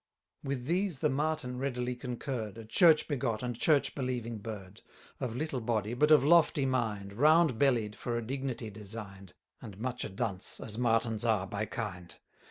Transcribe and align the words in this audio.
460 0.45 0.47
With 0.47 0.67
these 0.87 0.97
the 0.97 1.09
Martin 1.11 1.59
readily 1.59 1.95
concurr'd, 1.95 2.57
A 2.57 2.65
church 2.65 3.07
begot, 3.07 3.43
and 3.43 3.55
church 3.55 3.93
believing 3.93 4.39
bird; 4.39 4.81
Of 5.19 5.35
little 5.35 5.61
body, 5.61 5.93
but 5.93 6.09
of 6.09 6.23
lofty 6.23 6.65
mind, 6.65 7.13
Round 7.13 7.59
bellied, 7.59 7.95
for 7.95 8.17
a 8.17 8.25
dignity 8.25 8.71
design'd, 8.71 9.35
And 9.61 9.77
much 9.77 10.03
a 10.03 10.09
dunce, 10.09 10.59
as 10.59 10.75
Martins 10.75 11.23
are 11.23 11.45
by 11.45 11.65
kind. 11.67 12.15